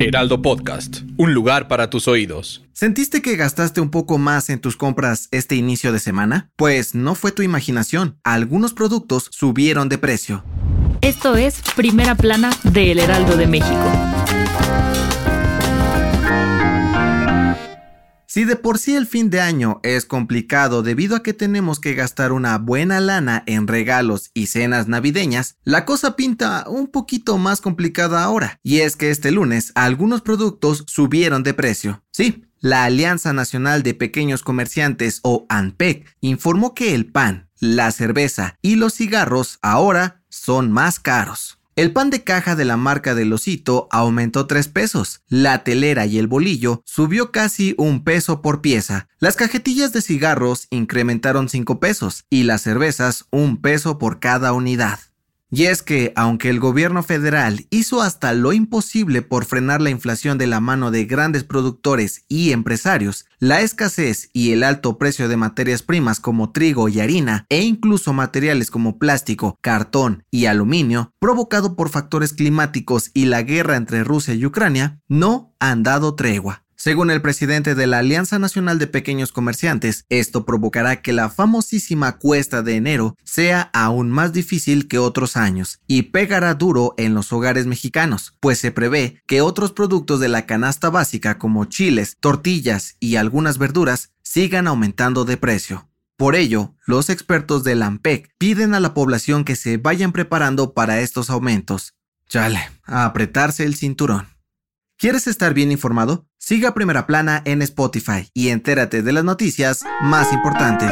[0.00, 2.64] Heraldo Podcast, un lugar para tus oídos.
[2.72, 6.50] ¿Sentiste que gastaste un poco más en tus compras este inicio de semana?
[6.56, 8.18] Pues no fue tu imaginación.
[8.22, 10.44] Algunos productos subieron de precio.
[11.00, 14.23] Esto es Primera Plana de El Heraldo de México.
[18.34, 21.94] Si de por sí el fin de año es complicado debido a que tenemos que
[21.94, 27.60] gastar una buena lana en regalos y cenas navideñas, la cosa pinta un poquito más
[27.60, 28.58] complicada ahora.
[28.64, 32.02] Y es que este lunes algunos productos subieron de precio.
[32.10, 38.56] Sí, la Alianza Nacional de Pequeños Comerciantes o ANPEC informó que el pan, la cerveza
[38.60, 41.60] y los cigarros ahora son más caros.
[41.76, 46.18] El pan de caja de la marca del osito aumentó 3 pesos, la telera y
[46.18, 52.26] el bolillo subió casi un peso por pieza, las cajetillas de cigarros incrementaron 5 pesos
[52.30, 55.00] y las cervezas un peso por cada unidad.
[55.50, 60.36] Y es que, aunque el gobierno federal hizo hasta lo imposible por frenar la inflación
[60.36, 65.36] de la mano de grandes productores y empresarios, la escasez y el alto precio de
[65.36, 71.76] materias primas como trigo y harina, e incluso materiales como plástico, cartón y aluminio, provocado
[71.76, 76.63] por factores climáticos y la guerra entre Rusia y Ucrania, no han dado tregua.
[76.84, 82.18] Según el presidente de la Alianza Nacional de Pequeños Comerciantes, esto provocará que la famosísima
[82.18, 87.32] cuesta de enero sea aún más difícil que otros años y pegará duro en los
[87.32, 92.96] hogares mexicanos, pues se prevé que otros productos de la canasta básica como chiles, tortillas
[93.00, 95.88] y algunas verduras sigan aumentando de precio.
[96.18, 101.00] Por ello, los expertos del AMPEC piden a la población que se vayan preparando para
[101.00, 101.94] estos aumentos.
[102.28, 104.33] Chale, apretarse el cinturón.
[104.96, 106.28] ¿Quieres estar bien informado?
[106.38, 110.90] Siga Primera Plana en Spotify y entérate de las noticias más importantes.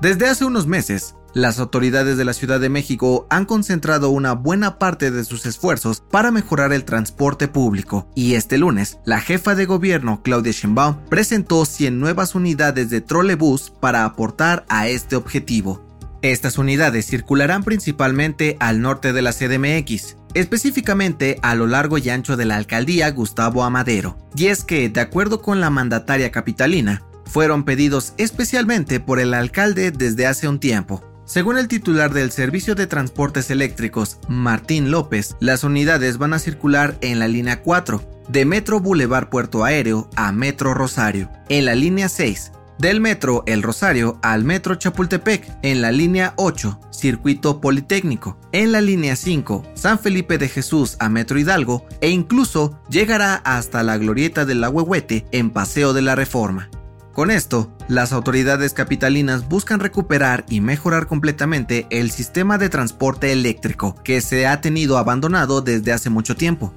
[0.00, 4.80] Desde hace unos meses, las autoridades de la Ciudad de México han concentrado una buena
[4.80, 9.64] parte de sus esfuerzos para mejorar el transporte público y este lunes la jefa de
[9.64, 15.86] gobierno Claudia Sheinbaum presentó 100 nuevas unidades de trolebús para aportar a este objetivo.
[16.22, 22.36] Estas unidades circularán principalmente al norte de la CDMX, específicamente a lo largo y ancho
[22.36, 24.18] de la alcaldía Gustavo Amadero.
[24.36, 29.90] Y es que, de acuerdo con la mandataria capitalina, fueron pedidos especialmente por el alcalde
[29.90, 31.02] desde hace un tiempo.
[31.24, 36.98] Según el titular del Servicio de Transportes Eléctricos, Martín López, las unidades van a circular
[37.00, 42.08] en la línea 4, de Metro Boulevard Puerto Aéreo a Metro Rosario, en la línea
[42.08, 48.72] 6, del metro El Rosario al metro Chapultepec, en la línea 8, Circuito Politécnico, en
[48.72, 53.98] la línea 5, San Felipe de Jesús a Metro Hidalgo e incluso llegará hasta la
[53.98, 56.70] glorieta del Agüehuete en Paseo de la Reforma.
[57.12, 63.94] Con esto, las autoridades capitalinas buscan recuperar y mejorar completamente el sistema de transporte eléctrico
[64.02, 66.74] que se ha tenido abandonado desde hace mucho tiempo.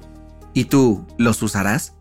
[0.54, 1.95] ¿Y tú los usarás?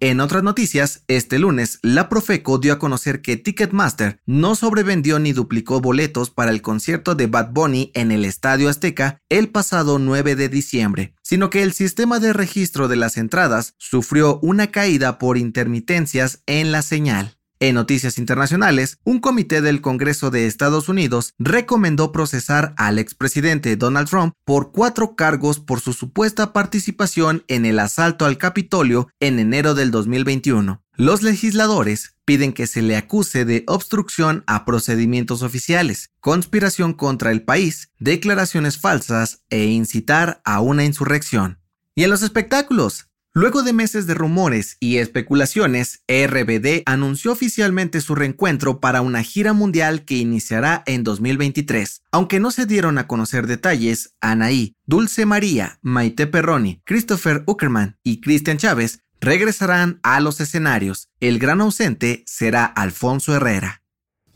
[0.00, 5.32] En otras noticias, este lunes, la Profeco dio a conocer que Ticketmaster no sobrevendió ni
[5.32, 10.36] duplicó boletos para el concierto de Bad Bunny en el Estadio Azteca el pasado 9
[10.36, 15.36] de diciembre, sino que el sistema de registro de las entradas sufrió una caída por
[15.36, 17.37] intermitencias en la señal.
[17.60, 24.08] En noticias internacionales, un comité del Congreso de Estados Unidos recomendó procesar al expresidente Donald
[24.08, 29.74] Trump por cuatro cargos por su supuesta participación en el asalto al Capitolio en enero
[29.74, 30.84] del 2021.
[30.94, 37.42] Los legisladores piden que se le acuse de obstrucción a procedimientos oficiales, conspiración contra el
[37.42, 41.58] país, declaraciones falsas e incitar a una insurrección.
[41.96, 43.07] Y en los espectáculos,
[43.38, 49.52] Luego de meses de rumores y especulaciones, RBD anunció oficialmente su reencuentro para una gira
[49.52, 52.02] mundial que iniciará en 2023.
[52.10, 58.20] Aunque no se dieron a conocer detalles, Anaí, Dulce María, Maite Perroni, Christopher Uckerman y
[58.20, 61.06] Cristian Chávez regresarán a los escenarios.
[61.20, 63.82] El gran ausente será Alfonso Herrera.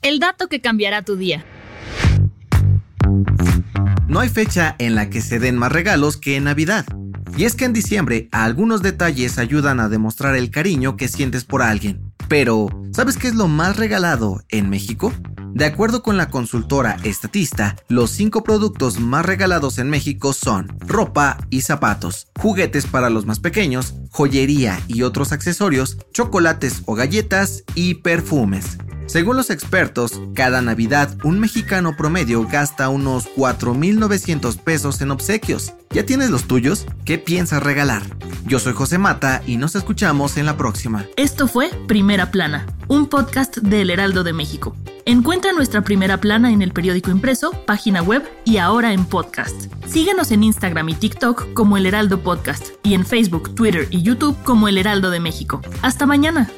[0.02, 1.44] El dato que cambiará tu día.
[4.06, 6.87] No hay fecha en la que se den más regalos que en Navidad.
[7.37, 11.62] Y es que en diciembre algunos detalles ayudan a demostrar el cariño que sientes por
[11.62, 12.12] alguien.
[12.29, 15.12] Pero, ¿sabes qué es lo más regalado en México?
[15.55, 21.37] De acuerdo con la consultora Estatista, los cinco productos más regalados en México son ropa
[21.50, 27.94] y zapatos, juguetes para los más pequeños, joyería y otros accesorios, chocolates o galletas y
[27.96, 28.79] perfumes.
[29.06, 35.75] Según los expertos, cada Navidad un mexicano promedio gasta unos 4.900 pesos en obsequios.
[35.90, 36.87] ¿Ya tienes los tuyos?
[37.04, 38.02] ¿Qué piensas regalar?
[38.46, 41.04] Yo soy José Mata y nos escuchamos en la próxima.
[41.16, 44.75] Esto fue Primera Plana, un podcast del Heraldo de México.
[45.05, 49.66] Encuentra nuestra Primera Plana en el periódico impreso, página web y ahora en podcast.
[49.87, 54.37] Síguenos en Instagram y TikTok como El Heraldo Podcast y en Facebook, Twitter y YouTube
[54.44, 55.60] como El Heraldo de México.
[55.82, 56.48] Hasta mañana.